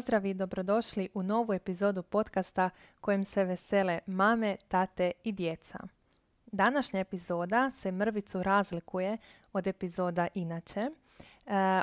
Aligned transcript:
pozdrav 0.00 0.26
i 0.26 0.34
dobrodošli 0.34 1.08
u 1.14 1.22
novu 1.22 1.52
epizodu 1.52 2.02
podcasta 2.02 2.70
kojim 3.00 3.24
se 3.24 3.44
vesele 3.44 3.98
mame, 4.06 4.56
tate 4.68 5.12
i 5.24 5.32
djeca. 5.32 5.78
Današnja 6.46 7.00
epizoda 7.00 7.70
se 7.70 7.92
mrvicu 7.92 8.42
razlikuje 8.42 9.18
od 9.52 9.66
epizoda 9.66 10.28
inače. 10.34 10.80
E, 10.80 10.90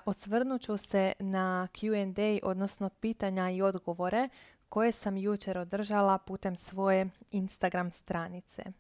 osvrnut 0.06 0.62
ću 0.62 0.78
se 0.78 1.14
na 1.20 1.68
Q&A, 1.74 2.48
odnosno 2.48 2.90
pitanja 2.90 3.50
i 3.50 3.62
odgovore 3.62 4.30
koje 4.70 4.92
sam 4.92 5.18
jučer 5.18 5.58
održala 5.58 6.18
putem 6.18 6.56
svoje 6.56 7.10
Instagram 7.32 7.92
stranice. 7.92 8.62
E, 8.62 8.72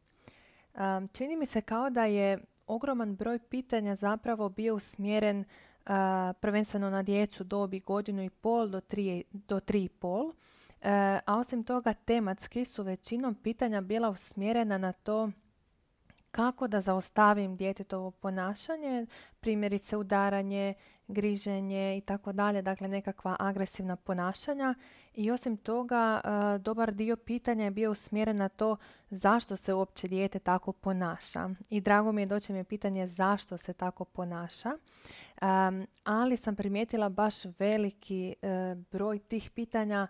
čini 1.13 1.35
mi 1.35 1.45
se 1.45 1.61
kao 1.61 1.89
da 1.89 2.05
je 2.05 2.39
ogroman 2.67 3.15
broj 3.15 3.39
pitanja 3.39 3.95
zapravo 3.95 4.49
bio 4.49 4.75
usmjeren 4.75 5.45
prvenstveno 6.41 6.89
na 6.89 7.03
djecu 7.03 7.43
dobi 7.43 7.79
godinu 7.79 8.23
i 8.23 8.29
pol 8.29 8.67
do 8.67 8.81
tri, 8.81 9.23
do 9.31 9.59
tri 9.59 9.83
i 9.83 9.89
pol. 9.89 10.31
E, 10.81 11.19
a 11.25 11.37
osim 11.37 11.63
toga 11.63 11.93
tematski 11.93 12.65
su 12.65 12.83
većinom 12.83 13.35
pitanja 13.35 13.81
bila 13.81 14.09
usmjerena 14.09 14.77
na 14.77 14.91
to 14.91 15.29
kako 16.31 16.67
da 16.67 16.81
zaustavim 16.81 17.55
djetetovo 17.55 18.11
ponašanje, 18.11 19.05
primjerice 19.39 19.97
udaranje, 19.97 20.73
griženje 21.07 21.97
i 21.97 22.01
tako 22.01 22.31
dalje, 22.31 22.61
dakle 22.61 22.87
nekakva 22.87 23.35
agresivna 23.39 23.95
ponašanja. 23.95 24.75
I 25.13 25.31
osim 25.31 25.57
toga, 25.57 26.21
e, 26.23 26.59
dobar 26.59 26.91
dio 26.91 27.15
pitanja 27.15 27.63
je 27.63 27.71
bio 27.71 27.91
usmjeren 27.91 28.37
na 28.37 28.49
to 28.49 28.77
zašto 29.09 29.55
se 29.55 29.73
uopće 29.73 30.07
dijete 30.07 30.39
tako 30.39 30.71
ponaša. 30.71 31.49
I 31.69 31.81
drago 31.81 32.11
mi 32.11 32.21
je 32.21 32.25
doći 32.25 32.53
mi 32.53 32.59
je 32.59 32.63
pitanje 32.63 33.07
zašto 33.07 33.57
se 33.57 33.73
tako 33.73 34.05
ponaša. 34.05 34.71
ali 36.03 36.37
sam 36.37 36.55
primijetila 36.55 37.09
baš 37.09 37.45
veliki 37.59 38.35
e, 38.41 38.75
broj 38.91 39.19
tih 39.19 39.49
pitanja 39.49 40.07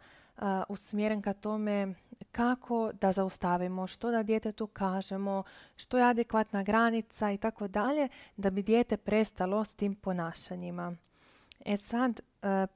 usmjeren 0.70 1.22
ka 1.22 1.34
tome 1.34 1.94
kako 2.32 2.92
da 3.02 3.12
zaustavimo, 3.12 3.88
što 3.88 4.12
da 4.12 4.24
djetetu 4.24 4.68
kažemo, 4.68 5.44
što 5.76 5.98
je 5.98 6.04
adekvatna 6.04 6.64
granica 6.64 7.32
i 7.32 7.38
tako 7.38 7.68
dalje, 7.68 8.08
da 8.38 8.50
bi 8.50 8.64
dijete 8.64 8.98
prestalo 8.98 9.64
s 9.64 9.76
tim 9.76 9.96
ponašanjima. 9.96 10.96
E 11.66 11.78
sad, 11.78 12.20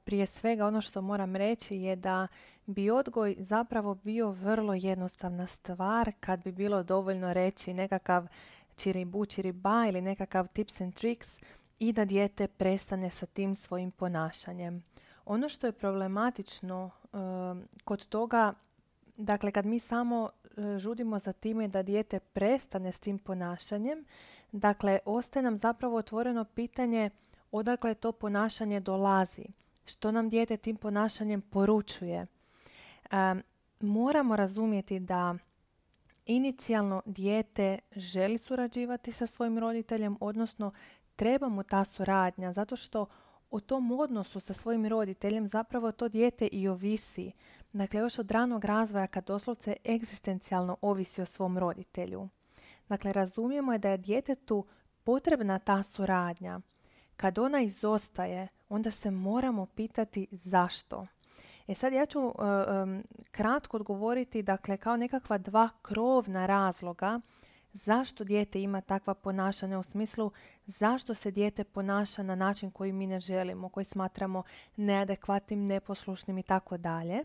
prije 0.03 0.25
svega 0.25 0.67
ono 0.67 0.81
što 0.81 1.01
moram 1.01 1.35
reći 1.35 1.77
je 1.77 1.95
da 1.95 2.27
bi 2.65 2.89
odgoj 2.89 3.35
zapravo 3.39 3.95
bio 3.95 4.29
vrlo 4.29 4.73
jednostavna 4.73 5.47
stvar 5.47 6.11
kad 6.19 6.43
bi 6.43 6.51
bilo 6.51 6.83
dovoljno 6.83 7.33
reći 7.33 7.73
nekakav 7.73 8.27
čiribu, 8.75 9.25
čiriba 9.25 9.85
ili 9.87 10.01
nekakav 10.01 10.47
tips 10.47 10.81
and 10.81 10.93
tricks 10.93 11.39
i 11.79 11.93
da 11.93 12.05
dijete 12.05 12.47
prestane 12.47 13.09
sa 13.09 13.25
tim 13.25 13.55
svojim 13.55 13.91
ponašanjem. 13.91 14.83
Ono 15.25 15.49
što 15.49 15.67
je 15.67 15.71
problematično 15.71 16.89
kod 17.83 18.05
toga 18.05 18.53
Dakle, 19.21 19.51
kad 19.51 19.65
mi 19.65 19.79
samo 19.79 20.29
e, 20.57 20.77
žudimo 20.79 21.19
za 21.19 21.33
time 21.33 21.67
da 21.67 21.83
dijete 21.83 22.19
prestane 22.19 22.91
s 22.91 22.99
tim 22.99 23.19
ponašanjem, 23.19 24.05
dakle, 24.51 24.99
ostaje 25.05 25.43
nam 25.43 25.57
zapravo 25.57 25.97
otvoreno 25.97 26.45
pitanje 26.45 27.09
odakle 27.51 27.93
to 27.93 28.11
ponašanje 28.11 28.79
dolazi, 28.79 29.45
što 29.85 30.11
nam 30.11 30.29
dijete 30.29 30.57
tim 30.57 30.75
ponašanjem 30.75 31.41
poručuje. 31.41 32.27
moramo 33.79 34.35
razumjeti 34.35 34.99
da 34.99 35.35
inicijalno 36.25 37.01
dijete 37.05 37.79
želi 37.95 38.37
surađivati 38.37 39.11
sa 39.11 39.27
svojim 39.27 39.59
roditeljem, 39.59 40.17
odnosno 40.19 40.71
treba 41.15 41.49
mu 41.49 41.63
ta 41.63 41.85
suradnja, 41.85 42.53
zato 42.53 42.75
što 42.75 43.05
o 43.51 43.59
tom 43.59 43.91
odnosu 43.91 44.39
sa 44.39 44.53
svojim 44.53 44.85
roditeljem 44.85 45.47
zapravo 45.47 45.91
to 45.91 46.09
dijete 46.09 46.47
i 46.51 46.67
ovisi. 46.67 47.31
Dakle, 47.73 47.99
još 47.99 48.19
od 48.19 48.31
ranog 48.31 48.65
razvoja 48.65 49.07
kad 49.07 49.27
doslovce 49.27 49.75
egzistencijalno 49.85 50.77
ovisi 50.81 51.21
o 51.21 51.25
svom 51.25 51.57
roditelju. 51.57 52.29
Dakle, 52.89 53.13
razumijemo 53.13 53.73
je 53.73 53.79
da 53.79 53.89
je 53.89 53.97
djetetu 53.97 54.65
potrebna 55.03 55.59
ta 55.59 55.83
suradnja. 55.83 56.59
Kad 57.17 57.39
ona 57.39 57.61
izostaje, 57.61 58.47
onda 58.69 58.91
se 58.91 59.11
moramo 59.11 59.65
pitati 59.65 60.27
zašto. 60.31 61.07
E 61.67 61.75
sad 61.75 61.93
ja 61.93 62.05
ću 62.05 62.19
um, 62.19 62.33
kratko 63.31 63.77
odgovoriti, 63.77 64.43
dakle, 64.43 64.77
kao 64.77 64.97
nekakva 64.97 65.37
dva 65.37 65.69
krovna 65.81 66.45
razloga 66.45 67.19
zašto 67.73 68.23
dijete 68.23 68.61
ima 68.61 68.81
takva 68.81 69.13
ponašanja 69.13 69.79
u 69.79 69.83
smislu 69.83 70.31
zašto 70.65 71.13
se 71.13 71.31
dijete 71.31 71.63
ponaša 71.63 72.23
na 72.23 72.35
način 72.35 72.71
koji 72.71 72.91
mi 72.91 73.07
ne 73.07 73.19
želimo, 73.19 73.69
koji 73.69 73.85
smatramo 73.85 74.43
neadekvatnim, 74.75 75.65
neposlušnim 75.65 76.37
i 76.37 76.43
tako 76.43 76.77
dalje. 76.77 77.23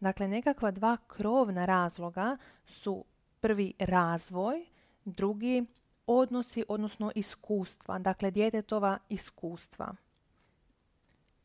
Dakle, 0.00 0.28
nekakva 0.28 0.70
dva 0.70 0.96
krovna 1.06 1.64
razloga 1.64 2.36
su 2.66 3.04
prvi 3.40 3.72
razvoj, 3.78 4.66
drugi 5.04 5.64
odnosi, 6.06 6.64
odnosno 6.68 7.12
iskustva, 7.14 7.98
dakle 7.98 8.30
djetetova 8.30 8.98
iskustva. 9.08 9.94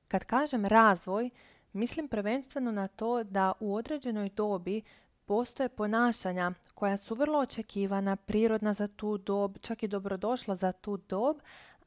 Kad 0.07 0.23
kažem 0.23 0.65
razvoj, 0.65 1.29
mislim 1.73 2.07
prvenstveno 2.07 2.71
na 2.71 2.87
to 2.87 3.23
da 3.23 3.53
u 3.59 3.75
određenoj 3.75 4.29
dobi 4.29 4.81
postoje 5.25 5.69
ponašanja 5.69 6.51
koja 6.75 6.97
su 6.97 7.15
vrlo 7.15 7.39
očekivana, 7.39 8.15
prirodna 8.15 8.73
za 8.73 8.87
tu 8.87 9.17
dob, 9.17 9.57
čak 9.61 9.83
i 9.83 9.87
dobrodošla 9.87 10.55
za 10.55 10.71
tu 10.71 10.97
dob, 10.97 11.37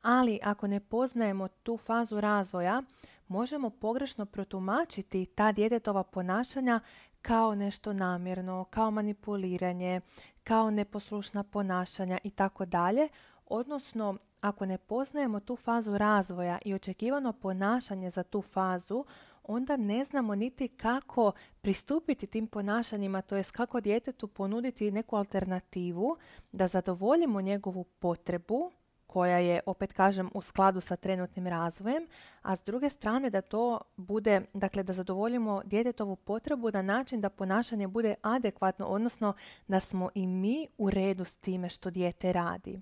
ali 0.02 0.40
ako 0.42 0.66
ne 0.66 0.80
poznajemo 0.80 1.48
tu 1.48 1.76
fazu 1.76 2.20
razvoja, 2.20 2.82
možemo 3.28 3.70
pogrešno 3.70 4.26
protumačiti 4.26 5.26
ta 5.26 5.52
djetetova 5.52 6.02
ponašanja 6.02 6.80
kao 7.22 7.54
nešto 7.54 7.92
namjerno, 7.92 8.64
kao 8.70 8.90
manipuliranje, 8.90 10.00
kao 10.44 10.70
neposlušna 10.70 11.42
ponašanja 11.42 12.18
i 12.24 12.30
tako 12.30 12.64
dalje, 12.64 13.08
odnosno 13.46 14.16
ako 14.40 14.66
ne 14.66 14.78
poznajemo 14.78 15.40
tu 15.40 15.56
fazu 15.56 15.98
razvoja 15.98 16.58
i 16.64 16.74
očekivano 16.74 17.32
ponašanje 17.32 18.10
za 18.10 18.22
tu 18.22 18.42
fazu, 18.42 19.04
onda 19.48 19.76
ne 19.76 20.04
znamo 20.04 20.34
niti 20.34 20.68
kako 20.68 21.32
pristupiti 21.60 22.26
tim 22.26 22.46
ponašanjima, 22.46 23.22
to 23.22 23.36
jest 23.36 23.50
kako 23.50 23.80
djetetu 23.80 24.28
ponuditi 24.28 24.90
neku 24.90 25.16
alternativu 25.16 26.16
da 26.52 26.68
zadovoljimo 26.68 27.40
njegovu 27.40 27.84
potrebu 27.84 28.72
koja 29.06 29.38
je, 29.38 29.60
opet 29.66 29.92
kažem, 29.92 30.30
u 30.34 30.42
skladu 30.42 30.80
sa 30.80 30.96
trenutnim 30.96 31.46
razvojem, 31.46 32.06
a 32.42 32.56
s 32.56 32.62
druge 32.62 32.90
strane 32.90 33.30
da 33.30 33.40
to 33.40 33.80
bude, 33.96 34.40
dakle 34.54 34.82
da 34.82 34.92
zadovoljimo 34.92 35.62
djetetovu 35.64 36.16
potrebu 36.16 36.70
na 36.70 36.82
način 36.82 37.20
da 37.20 37.30
ponašanje 37.30 37.88
bude 37.88 38.14
adekvatno, 38.22 38.86
odnosno 38.86 39.34
da 39.68 39.80
smo 39.80 40.10
i 40.14 40.26
mi 40.26 40.68
u 40.78 40.90
redu 40.90 41.24
s 41.24 41.36
time 41.36 41.68
što 41.68 41.90
dijete 41.90 42.32
radi. 42.32 42.80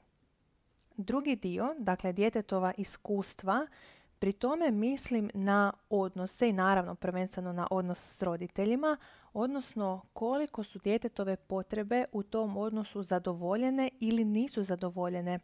Drugi 0.96 1.36
dio, 1.36 1.74
dakle 1.78 2.12
djetetova 2.12 2.72
iskustva, 2.76 3.66
pri 4.24 4.32
tome 4.32 4.70
mislim 4.70 5.30
na 5.34 5.72
odnose 5.90 6.48
i 6.48 6.52
naravno 6.52 6.94
prvenstveno 6.94 7.52
na 7.52 7.66
odnos 7.70 7.98
s 7.98 8.22
roditeljima, 8.22 8.96
odnosno 9.32 10.02
koliko 10.12 10.62
su 10.62 10.78
djetetove 10.78 11.36
potrebe 11.36 12.04
u 12.12 12.22
tom 12.22 12.56
odnosu 12.56 13.02
zadovoljene 13.02 13.90
ili 14.00 14.24
nisu 14.24 14.62
zadovoljene 14.62 15.38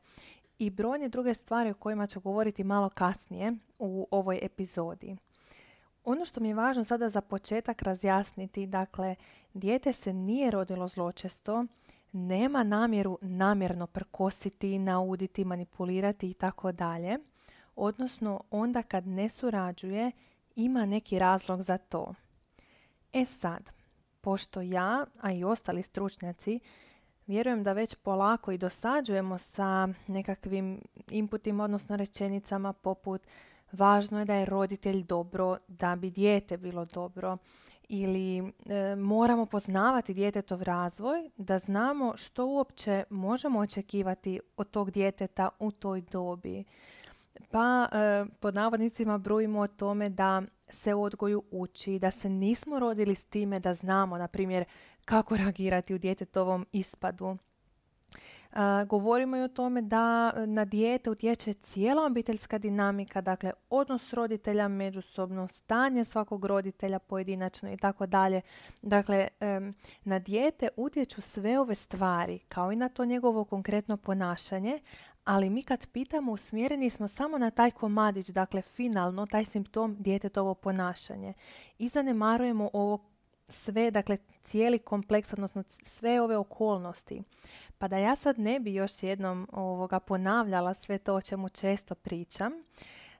i 0.58 0.70
brojne 0.70 1.08
druge 1.08 1.34
stvari 1.34 1.70
o 1.70 1.74
kojima 1.74 2.06
ću 2.06 2.20
govoriti 2.20 2.64
malo 2.64 2.88
kasnije 2.88 3.52
u 3.78 4.06
ovoj 4.10 4.38
epizodi. 4.42 5.16
Ono 6.04 6.24
što 6.24 6.40
mi 6.40 6.48
je 6.48 6.54
važno 6.54 6.84
sada 6.84 7.08
za 7.08 7.20
početak 7.20 7.82
razjasniti, 7.82 8.66
dakle, 8.66 9.14
dijete 9.54 9.92
se 9.92 10.12
nije 10.12 10.50
rodilo 10.50 10.88
zločesto, 10.88 11.64
nema 12.12 12.62
namjeru 12.62 13.18
namjerno 13.22 13.86
prkositi, 13.86 14.78
nauditi, 14.78 15.44
manipulirati 15.44 16.30
i 16.30 16.34
tako 16.34 16.72
dalje. 16.72 17.18
Odnosno, 17.76 18.40
onda 18.50 18.82
kad 18.82 19.06
ne 19.06 19.28
surađuje, 19.28 20.10
ima 20.56 20.86
neki 20.86 21.18
razlog 21.18 21.62
za 21.62 21.78
to. 21.78 22.14
E 23.12 23.24
sad, 23.24 23.70
pošto 24.20 24.60
ja, 24.60 25.06
a 25.20 25.32
i 25.32 25.44
ostali 25.44 25.82
stručnjaci, 25.82 26.60
vjerujem 27.26 27.62
da 27.62 27.72
već 27.72 27.94
polako 27.94 28.52
i 28.52 28.58
dosađujemo 28.58 29.38
sa 29.38 29.88
nekakvim 30.06 30.80
inputima, 31.10 31.64
odnosno 31.64 31.96
rečenicama 31.96 32.72
poput 32.72 33.26
važno 33.72 34.18
je 34.18 34.24
da 34.24 34.34
je 34.34 34.46
roditelj 34.46 35.04
dobro 35.04 35.56
da 35.68 35.96
bi 35.96 36.10
dijete 36.10 36.56
bilo 36.56 36.84
dobro 36.84 37.36
ili 37.88 38.38
e, 38.38 38.96
moramo 38.96 39.46
poznavati 39.46 40.14
djetetov 40.14 40.62
razvoj 40.62 41.30
da 41.36 41.58
znamo 41.58 42.16
što 42.16 42.46
uopće 42.46 43.04
možemo 43.10 43.58
očekivati 43.58 44.40
od 44.56 44.70
tog 44.70 44.90
djeteta 44.90 45.48
u 45.58 45.70
toj 45.70 46.00
dobi. 46.00 46.64
Pa 47.50 47.88
e, 47.92 48.24
pod 48.40 48.54
navodnicima 48.54 49.18
brojimo 49.18 49.60
o 49.60 49.66
tome 49.66 50.08
da 50.08 50.42
se 50.68 50.94
odgoju 50.94 51.42
uči, 51.50 51.98
da 51.98 52.10
se 52.10 52.28
nismo 52.28 52.78
rodili 52.78 53.14
s 53.14 53.24
time 53.24 53.60
da 53.60 53.74
znamo, 53.74 54.18
na 54.18 54.28
primjer, 54.28 54.64
kako 55.04 55.36
reagirati 55.36 55.94
u 55.94 55.98
djetetovom 55.98 56.66
ispadu. 56.72 57.36
govorimo 58.86 59.36
i 59.36 59.42
o 59.42 59.48
tome 59.48 59.82
da 59.82 60.32
na 60.46 60.64
dijete 60.64 61.10
utječe 61.10 61.52
cijela 61.52 62.04
obiteljska 62.04 62.58
dinamika, 62.58 63.20
dakle 63.20 63.52
odnos 63.70 64.12
roditelja 64.12 64.68
međusobno, 64.68 65.48
stanje 65.48 66.04
svakog 66.04 66.44
roditelja 66.44 66.98
pojedinačno 66.98 67.72
i 67.72 67.76
tako 67.76 68.06
dalje. 68.06 68.40
Dakle, 68.82 69.28
na 70.04 70.18
dijete 70.18 70.68
utječu 70.76 71.20
sve 71.20 71.58
ove 71.58 71.74
stvari, 71.74 72.38
kao 72.38 72.72
i 72.72 72.76
na 72.76 72.88
to 72.88 73.04
njegovo 73.04 73.44
konkretno 73.44 73.96
ponašanje, 73.96 74.80
ali 75.30 75.50
mi 75.50 75.62
kad 75.62 75.86
pitamo 75.86 76.32
usmjereni 76.32 76.90
smo 76.90 77.08
samo 77.08 77.38
na 77.38 77.50
taj 77.50 77.70
komadić, 77.70 78.28
dakle 78.28 78.62
finalno 78.62 79.26
taj 79.26 79.44
simptom 79.44 79.96
djetetovo 79.98 80.54
ponašanje 80.54 81.32
i 81.78 81.88
zanemarujemo 81.88 82.70
ovo 82.72 82.98
sve, 83.48 83.90
dakle 83.90 84.16
cijeli 84.44 84.78
kompleks, 84.78 85.32
odnosno 85.32 85.64
sve 85.82 86.20
ove 86.20 86.36
okolnosti. 86.36 87.22
Pa 87.78 87.88
da 87.88 87.98
ja 87.98 88.16
sad 88.16 88.38
ne 88.38 88.60
bi 88.60 88.74
još 88.74 89.02
jednom 89.02 89.48
ovoga 89.52 90.00
ponavljala 90.00 90.74
sve 90.74 90.98
to 90.98 91.14
o 91.14 91.20
čemu 91.20 91.48
često 91.48 91.94
pričam, 91.94 92.52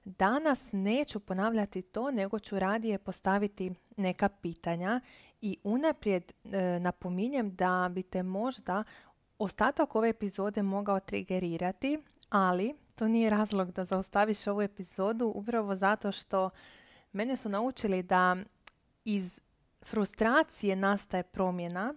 danas 0.05 0.67
neću 0.71 1.19
ponavljati 1.19 1.81
to, 1.81 2.11
nego 2.11 2.39
ću 2.39 2.59
radije 2.59 2.97
postaviti 2.97 3.71
neka 3.97 4.29
pitanja 4.29 5.01
i 5.41 5.57
unaprijed 5.63 6.31
e, 6.43 6.79
napominjem 6.79 7.55
da 7.55 7.89
bi 7.91 8.03
te 8.03 8.23
možda 8.23 8.83
ostatak 9.43 9.95
ove 9.95 10.09
epizode 10.09 10.63
mogao 10.63 10.99
trigerirati, 10.99 11.99
ali 12.29 12.75
to 12.95 13.07
nije 13.07 13.29
razlog 13.29 13.71
da 13.71 13.83
zaustaviš 13.83 14.47
ovu 14.47 14.61
epizodu 14.61 15.31
upravo 15.35 15.75
zato 15.75 16.11
što 16.11 16.49
mene 17.11 17.35
su 17.35 17.49
naučili 17.49 18.03
da 18.03 18.35
iz 19.05 19.39
frustracije 19.85 20.75
nastaje 20.75 21.23
promjena, 21.23 21.93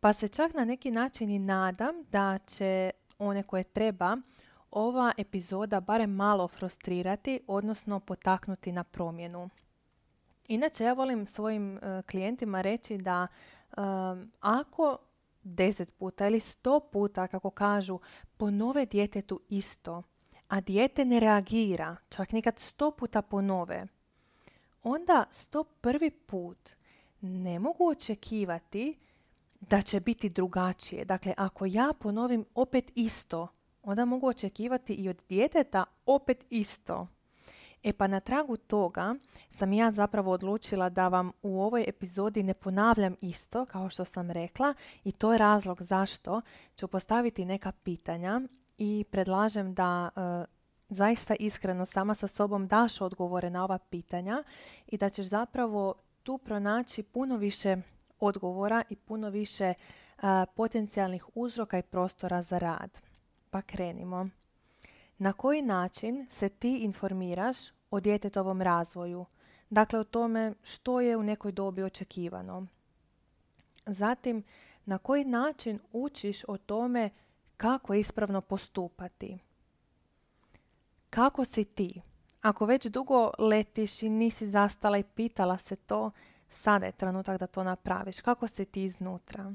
pa 0.00 0.12
se 0.12 0.28
čak 0.28 0.54
na 0.54 0.64
neki 0.64 0.90
način 0.90 1.30
i 1.30 1.38
nadam 1.38 1.94
da 2.10 2.38
će 2.46 2.90
one 3.18 3.42
koje 3.42 3.64
treba 3.64 4.16
ova 4.70 5.12
epizoda 5.18 5.80
barem 5.80 6.10
malo 6.10 6.48
frustrirati, 6.48 7.40
odnosno 7.46 8.00
potaknuti 8.00 8.72
na 8.72 8.84
promjenu. 8.84 9.48
Inače, 10.48 10.84
ja 10.84 10.92
volim 10.92 11.26
svojim 11.26 11.76
uh, 11.76 12.04
klijentima 12.10 12.60
reći 12.60 12.98
da 12.98 13.26
uh, 13.70 13.82
ako 14.40 14.98
deset 15.42 15.92
puta 15.98 16.26
ili 16.26 16.40
sto 16.40 16.80
puta, 16.80 17.26
kako 17.26 17.50
kažu, 17.50 17.98
ponove 18.36 18.86
djetetu 18.86 19.40
isto, 19.48 20.02
a 20.48 20.60
dijete 20.60 21.04
ne 21.04 21.20
reagira, 21.20 21.96
čak 22.08 22.32
nikad 22.32 22.58
sto 22.58 22.90
puta 22.90 23.22
ponove, 23.22 23.86
onda 24.82 25.24
sto 25.30 25.64
prvi 25.64 26.10
put 26.10 26.70
ne 27.20 27.58
mogu 27.58 27.88
očekivati 27.88 28.98
da 29.60 29.82
će 29.82 30.00
biti 30.00 30.28
drugačije. 30.28 31.04
Dakle, 31.04 31.34
ako 31.36 31.66
ja 31.66 31.92
ponovim 32.00 32.44
opet 32.54 32.92
isto, 32.94 33.48
onda 33.82 34.04
mogu 34.04 34.26
očekivati 34.26 34.94
i 34.94 35.08
od 35.08 35.22
djeteta 35.28 35.84
opet 36.06 36.44
isto. 36.50 37.08
E 37.82 37.92
pa 37.92 38.06
na 38.06 38.20
tragu 38.20 38.56
toga 38.56 39.14
sam 39.50 39.72
ja 39.72 39.92
zapravo 39.92 40.32
odlučila 40.32 40.88
da 40.88 41.08
vam 41.08 41.32
u 41.42 41.62
ovoj 41.62 41.84
epizodi 41.88 42.42
ne 42.42 42.54
ponavljam 42.54 43.16
isto, 43.20 43.66
kao 43.66 43.88
što 43.88 44.04
sam 44.04 44.30
rekla, 44.30 44.74
i 45.04 45.12
to 45.12 45.32
je 45.32 45.38
razlog 45.38 45.82
zašto 45.82 46.40
ću 46.76 46.88
postaviti 46.88 47.44
neka 47.44 47.72
pitanja 47.72 48.40
i 48.78 49.04
predlažem 49.10 49.74
da 49.74 50.08
e, 50.16 50.44
zaista 50.88 51.34
iskreno 51.34 51.86
sama 51.86 52.14
sa 52.14 52.26
sobom 52.26 52.66
daš 52.66 53.00
odgovore 53.00 53.50
na 53.50 53.64
ova 53.64 53.78
pitanja 53.78 54.42
i 54.86 54.96
da 54.96 55.10
ćeš 55.10 55.26
zapravo 55.26 55.94
tu 56.22 56.38
pronaći 56.38 57.02
puno 57.02 57.36
više 57.36 57.76
odgovora 58.20 58.82
i 58.88 58.96
puno 58.96 59.30
više 59.30 59.74
potencijalnih 60.54 61.24
uzroka 61.34 61.78
i 61.78 61.82
prostora 61.82 62.42
za 62.42 62.58
rad. 62.58 62.98
Pa 63.50 63.62
krenimo. 63.62 64.28
Na 65.20 65.32
koji 65.32 65.62
način 65.62 66.26
se 66.30 66.48
ti 66.48 66.78
informiraš 66.78 67.56
o 67.90 68.00
djetetovom 68.00 68.62
razvoju? 68.62 69.26
Dakle, 69.70 69.98
o 69.98 70.04
tome 70.04 70.54
što 70.62 71.00
je 71.00 71.16
u 71.16 71.22
nekoj 71.22 71.52
dobi 71.52 71.82
očekivano. 71.82 72.66
Zatim, 73.86 74.42
na 74.84 74.98
koji 74.98 75.24
način 75.24 75.80
učiš 75.92 76.44
o 76.48 76.56
tome 76.56 77.10
kako 77.56 77.94
ispravno 77.94 78.40
postupati? 78.40 79.38
Kako 81.10 81.44
si 81.44 81.64
ti? 81.64 82.00
Ako 82.42 82.66
već 82.66 82.86
dugo 82.86 83.30
letiš 83.38 84.02
i 84.02 84.08
nisi 84.08 84.48
zastala 84.48 84.98
i 84.98 85.04
pitala 85.04 85.58
se 85.58 85.76
to, 85.76 86.10
sada 86.50 86.86
je 86.86 86.92
trenutak 86.92 87.40
da 87.40 87.46
to 87.46 87.64
napraviš. 87.64 88.20
Kako 88.20 88.48
si 88.48 88.64
ti 88.64 88.84
iznutra? 88.84 89.54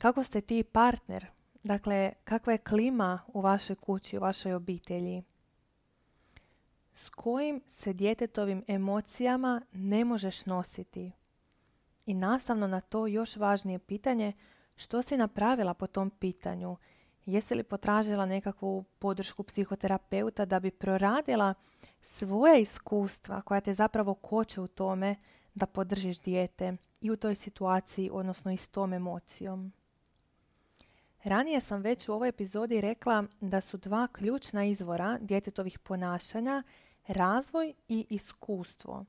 Kako 0.00 0.22
ste 0.22 0.40
ti 0.40 0.62
partner? 0.62 1.26
Dakle, 1.62 2.12
kakva 2.24 2.52
je 2.52 2.58
klima 2.58 3.18
u 3.26 3.40
vašoj 3.40 3.76
kući, 3.76 4.18
u 4.18 4.20
vašoj 4.20 4.54
obitelji? 4.54 5.22
S 6.94 7.08
kojim 7.08 7.62
se 7.68 7.92
djetetovim 7.92 8.64
emocijama 8.68 9.62
ne 9.72 10.04
možeš 10.04 10.46
nositi? 10.46 11.12
I 12.06 12.14
nastavno 12.14 12.66
na 12.66 12.80
to 12.80 13.06
još 13.06 13.36
važnije 13.36 13.78
pitanje, 13.78 14.32
što 14.76 15.02
si 15.02 15.16
napravila 15.16 15.74
po 15.74 15.86
tom 15.86 16.10
pitanju? 16.10 16.76
Jesi 17.26 17.54
li 17.54 17.62
potražila 17.62 18.26
nekakvu 18.26 18.84
podršku 18.98 19.42
psihoterapeuta 19.42 20.44
da 20.44 20.60
bi 20.60 20.70
proradila 20.70 21.54
svoje 22.00 22.62
iskustva 22.62 23.42
koja 23.42 23.60
te 23.60 23.72
zapravo 23.72 24.14
koče 24.14 24.60
u 24.60 24.68
tome 24.68 25.16
da 25.54 25.66
podržiš 25.66 26.20
dijete 26.20 26.76
i 27.00 27.10
u 27.10 27.16
toj 27.16 27.34
situaciji, 27.34 28.10
odnosno 28.12 28.52
i 28.52 28.56
s 28.56 28.68
tom 28.68 28.92
emocijom. 28.92 29.72
Ranije 31.24 31.60
sam 31.60 31.80
već 31.80 32.08
u 32.08 32.12
ovoj 32.12 32.28
epizodi 32.28 32.80
rekla 32.80 33.24
da 33.40 33.60
su 33.60 33.76
dva 33.76 34.08
ključna 34.12 34.64
izvora 34.64 35.18
djetetovih 35.20 35.78
ponašanja 35.78 36.62
razvoj 37.06 37.74
i 37.88 38.06
iskustvo. 38.10 39.04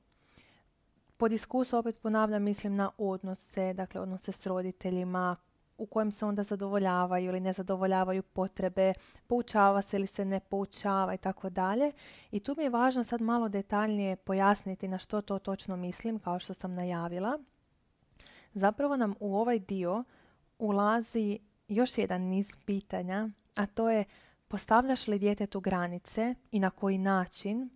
Pod 1.16 1.32
iskustvo 1.32 1.78
opet 1.78 1.98
ponavljam 2.02 2.42
mislim 2.42 2.76
na 2.76 2.90
odnose, 2.98 3.72
dakle 3.72 4.00
odnose 4.00 4.32
s 4.32 4.46
roditeljima, 4.46 5.36
u 5.78 5.86
kojem 5.86 6.10
se 6.10 6.26
onda 6.26 6.42
zadovoljavaju 6.42 7.28
ili 7.28 7.40
ne 7.40 7.52
zadovoljavaju 7.52 8.22
potrebe, 8.22 8.92
poučava 9.26 9.82
se 9.82 9.96
ili 9.96 10.06
se 10.06 10.24
ne 10.24 10.40
poučava 10.40 11.14
i 11.14 11.18
tako 11.18 11.50
dalje. 11.50 11.92
I 12.30 12.40
tu 12.40 12.54
mi 12.56 12.62
je 12.62 12.70
važno 12.70 13.04
sad 13.04 13.20
malo 13.20 13.48
detaljnije 13.48 14.16
pojasniti 14.16 14.88
na 14.88 14.98
što 14.98 15.20
to 15.20 15.38
točno 15.38 15.76
mislim, 15.76 16.18
kao 16.18 16.38
što 16.38 16.54
sam 16.54 16.74
najavila. 16.74 17.38
Zapravo 18.54 18.96
nam 18.96 19.14
u 19.20 19.36
ovaj 19.36 19.58
dio 19.58 20.04
ulazi 20.58 21.38
još 21.74 21.98
jedan 21.98 22.22
niz 22.22 22.56
pitanja, 22.64 23.28
a 23.56 23.66
to 23.66 23.90
je 23.90 24.04
postavljaš 24.48 25.08
li 25.08 25.18
djetetu 25.18 25.60
granice 25.60 26.34
i 26.50 26.60
na 26.60 26.70
koji 26.70 26.98
način, 26.98 27.70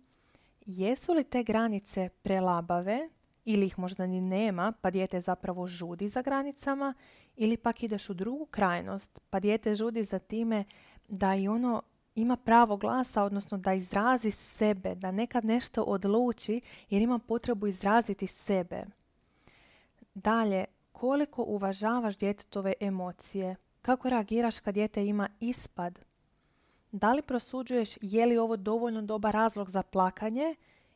jesu 0.65 1.13
li 1.13 1.23
te 1.23 1.43
granice 1.43 2.09
prelabave 2.09 3.09
ili 3.45 3.65
ih 3.65 3.79
možda 3.79 4.07
ni 4.07 4.21
nema, 4.21 4.73
pa 4.81 4.91
dijete 4.91 5.21
zapravo 5.21 5.67
žudi 5.67 6.09
za 6.09 6.21
granicama, 6.21 6.93
ili 7.35 7.57
pak 7.57 7.83
ideš 7.83 8.09
u 8.09 8.13
drugu 8.13 8.45
krajnost, 8.45 9.19
pa 9.29 9.39
dijete 9.39 9.75
žudi 9.75 10.03
za 10.03 10.19
time 10.19 10.65
da 11.07 11.35
i 11.35 11.47
ono 11.47 11.81
ima 12.15 12.37
pravo 12.37 12.77
glasa, 12.77 13.23
odnosno 13.23 13.57
da 13.57 13.73
izrazi 13.73 14.31
sebe, 14.31 14.95
da 14.95 15.11
nekad 15.11 15.45
nešto 15.45 15.83
odluči 15.83 16.61
jer 16.89 17.01
ima 17.01 17.19
potrebu 17.19 17.67
izraziti 17.67 18.27
sebe. 18.27 18.85
Dalje, 20.13 20.65
koliko 20.91 21.43
uvažavaš 21.43 22.17
djetetove 22.17 22.73
emocije, 22.79 23.55
kako 23.87 24.09
reagiraš 24.09 24.59
kad 24.59 24.73
dijete 24.73 25.05
ima 25.05 25.29
ispad, 25.39 25.99
da 26.91 27.13
li 27.13 27.21
prosuđuješ 27.21 27.97
je 28.01 28.25
li 28.25 28.37
ovo 28.37 28.57
dovoljno 28.57 29.01
dobar 29.01 29.33
razlog 29.33 29.69
za 29.69 29.83
plakanje 29.83 30.55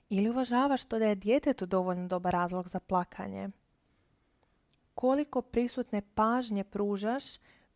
ili 0.09 0.29
uvažavaš 0.29 0.85
to 0.85 0.99
da 0.99 1.05
je 1.05 1.15
djetetu 1.15 1.65
dovoljno 1.65 2.07
dobar 2.07 2.33
razlog 2.33 2.67
za 2.67 2.79
plakanje? 2.79 3.49
Koliko 4.95 5.41
prisutne 5.41 6.01
pažnje 6.15 6.63
pružaš 6.63 7.23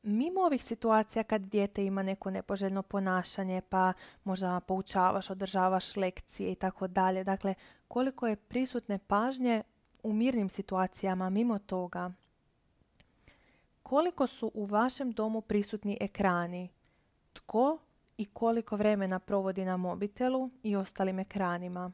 mimo 0.03 0.41
ovih 0.41 0.63
situacija 0.63 1.23
kad 1.23 1.41
dijete 1.41 1.85
ima 1.85 2.03
neko 2.03 2.31
nepoželjno 2.31 2.83
ponašanje 2.83 3.61
pa 3.69 3.93
možda 4.23 4.59
poučavaš, 4.59 5.29
održavaš 5.29 5.95
lekcije 5.95 6.51
i 6.51 6.55
tako 6.55 6.87
dalje. 6.87 7.23
Dakle, 7.23 7.53
koliko 7.87 8.27
je 8.27 8.35
prisutne 8.35 8.97
pažnje 8.97 9.63
u 10.03 10.13
mirnim 10.13 10.49
situacijama 10.49 11.29
mimo 11.29 11.59
toga. 11.59 12.11
Koliko 13.85 14.27
su 14.27 14.51
u 14.53 14.65
vašem 14.65 15.11
domu 15.11 15.41
prisutni 15.41 15.97
ekrani? 16.01 16.69
Tko 17.33 17.77
i 18.17 18.25
koliko 18.25 18.75
vremena 18.75 19.19
provodi 19.19 19.65
na 19.65 19.77
mobitelu 19.77 20.49
i 20.63 20.75
ostalim 20.75 21.19
ekranima? 21.19 21.91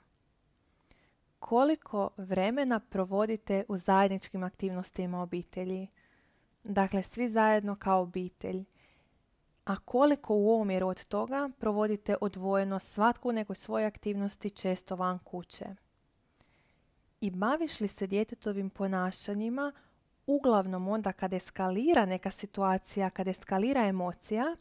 koliko 1.41 2.09
vremena 2.17 2.79
provodite 2.79 3.63
u 3.67 3.77
zajedničkim 3.77 4.43
aktivnostima 4.43 5.21
obitelji. 5.21 5.87
Dakle, 6.63 7.03
svi 7.03 7.29
zajedno 7.29 7.75
kao 7.75 8.01
obitelj. 8.01 8.63
A 9.65 9.75
koliko 9.75 10.35
u 10.35 10.61
omjeru 10.61 10.87
od 10.87 11.05
toga 11.05 11.49
provodite 11.59 12.15
odvojeno 12.21 12.79
svatko 12.79 13.29
u 13.29 13.31
nekoj 13.31 13.55
svojoj 13.55 13.85
aktivnosti 13.85 14.49
često 14.49 14.95
van 14.95 15.19
kuće. 15.19 15.65
I 17.21 17.31
baviš 17.31 17.79
li 17.79 17.87
se 17.87 18.07
djetetovim 18.07 18.69
ponašanjima 18.69 19.71
uglavnom 20.25 20.87
onda 20.87 21.11
kad 21.11 21.33
eskalira 21.33 22.05
neka 22.05 22.31
situacija, 22.31 23.09
kad 23.09 23.27
eskalira 23.27 23.87
emocija 23.87 24.55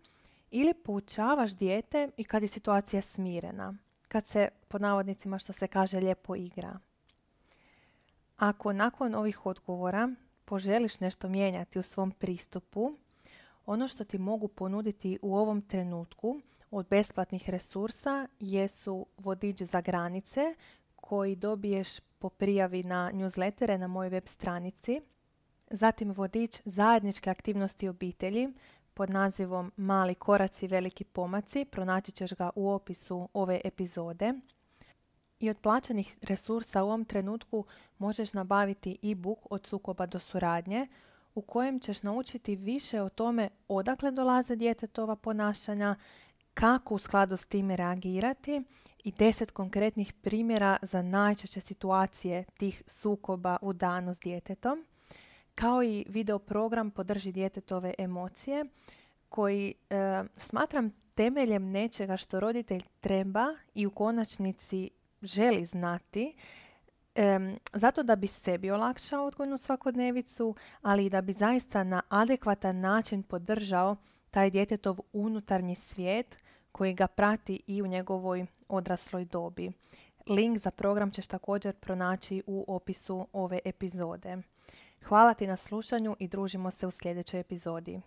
ili 0.50 0.74
poučavaš 0.74 1.56
dijete 1.56 2.10
i 2.16 2.24
kad 2.24 2.42
je 2.42 2.48
situacija 2.48 3.02
smirena, 3.02 3.74
kad 4.08 4.26
se 4.26 4.48
po 4.68 4.78
navodnicima 4.78 5.38
što 5.38 5.52
se 5.52 5.66
kaže 5.66 6.00
lijepo 6.00 6.36
igra. 6.36 6.78
Ako 8.36 8.72
nakon 8.72 9.14
ovih 9.14 9.46
odgovora 9.46 10.14
poželiš 10.44 11.00
nešto 11.00 11.28
mijenjati 11.28 11.78
u 11.78 11.82
svom 11.82 12.10
pristupu, 12.10 12.92
ono 13.66 13.88
što 13.88 14.04
ti 14.04 14.18
mogu 14.18 14.48
ponuditi 14.48 15.18
u 15.22 15.36
ovom 15.36 15.62
trenutku 15.62 16.40
od 16.70 16.86
besplatnih 16.88 17.50
resursa 17.50 18.28
jesu 18.40 19.06
vodič 19.18 19.62
za 19.62 19.80
granice 19.80 20.54
koji 20.96 21.36
dobiješ 21.36 22.00
po 22.18 22.28
prijavi 22.28 22.82
na 22.82 23.10
newslettere 23.14 23.76
na 23.76 23.86
mojoj 23.86 24.10
web 24.10 24.26
stranici. 24.26 25.00
Zatim 25.72 26.12
vodič 26.12 26.60
zajedničke 26.64 27.30
aktivnosti 27.30 27.88
obitelji 27.88 28.48
pod 28.94 29.10
nazivom 29.10 29.72
Mali 29.76 30.14
koraci, 30.14 30.66
veliki 30.66 31.04
pomaci. 31.04 31.64
Pronaći 31.64 32.12
ćeš 32.12 32.32
ga 32.34 32.50
u 32.54 32.70
opisu 32.70 33.28
ove 33.32 33.60
epizode. 33.64 34.32
I 35.40 35.50
od 35.50 35.58
plaćanih 35.58 36.18
resursa 36.28 36.82
u 36.82 36.86
ovom 36.86 37.04
trenutku 37.04 37.64
možeš 37.98 38.32
nabaviti 38.32 38.98
e-book 39.02 39.38
od 39.50 39.66
sukoba 39.66 40.06
do 40.06 40.18
suradnje 40.18 40.86
u 41.34 41.42
kojem 41.42 41.80
ćeš 41.80 42.02
naučiti 42.02 42.56
više 42.56 43.02
o 43.02 43.08
tome 43.08 43.48
odakle 43.68 44.10
dolaze 44.10 44.56
djetetova 44.56 45.16
ponašanja, 45.16 45.96
kako 46.54 46.94
u 46.94 46.98
skladu 46.98 47.36
s 47.36 47.46
time 47.46 47.76
reagirati 47.76 48.62
i 49.04 49.12
deset 49.12 49.50
konkretnih 49.50 50.12
primjera 50.12 50.76
za 50.82 51.02
najčešće 51.02 51.60
situacije 51.60 52.44
tih 52.58 52.82
sukoba 52.86 53.56
u 53.62 53.72
danu 53.72 54.14
s 54.14 54.20
djetetom, 54.20 54.84
kao 55.54 55.83
i 55.83 56.04
video 56.09 56.38
program 56.38 56.90
Podrži 56.90 57.33
djetetove 57.33 57.95
emocije 57.99 58.64
koji 59.28 59.75
e, 59.90 60.25
smatram 60.37 60.90
temeljem 61.14 61.71
nečega 61.71 62.16
što 62.16 62.40
roditelj 62.40 62.83
treba 63.00 63.47
i 63.75 63.87
u 63.87 63.90
konačnici 63.90 64.90
želi 65.23 65.64
znati 65.66 66.35
zato 67.73 68.02
da 68.02 68.16
bi 68.16 68.26
sebi 68.26 68.71
olakšao 68.71 69.26
odgojnu 69.26 69.57
svakodnevicu, 69.57 70.54
ali 70.83 71.07
i 71.07 71.11
da 71.11 71.21
bi 71.21 71.33
zaista 71.33 71.85
na 71.85 72.02
adekvatan 72.09 72.80
način 72.80 73.23
podržao 73.23 73.97
taj 74.30 74.50
djetetov 74.50 74.99
unutarnji 75.12 75.75
svijet 75.75 76.38
koji 76.73 76.95
ga 76.95 77.07
prati 77.07 77.62
i 77.66 77.83
u 77.83 77.87
njegovoj 77.87 78.47
odrasloj 78.69 79.25
dobi. 79.25 79.73
Link 80.26 80.59
za 80.59 80.71
program 80.71 81.11
ćeš 81.11 81.26
također 81.26 81.75
pronaći 81.75 82.42
u 82.47 82.64
opisu 82.69 83.26
ove 83.33 83.59
epizode. 83.64 84.37
Hvala 85.04 85.35
ti 85.35 85.47
na 85.47 85.57
slušanju 85.57 86.16
i 86.19 86.28
družimo 86.28 86.71
se 86.71 86.87
u 86.87 86.90
sljedećoj 86.90 87.40
epizodi. 87.40 88.00